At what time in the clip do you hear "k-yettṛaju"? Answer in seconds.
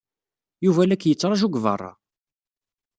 1.01-1.47